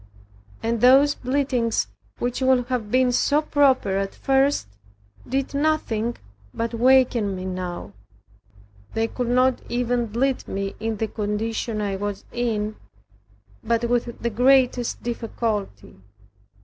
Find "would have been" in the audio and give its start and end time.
2.41-3.11